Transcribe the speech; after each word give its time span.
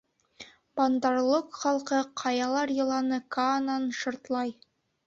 Бандар-лог 0.79 1.59
халҡы 1.65 2.01
ҡаялар 2.23 2.75
йыланы 2.79 3.21
Каанан 3.39 3.89
шыртлай. 4.03 4.61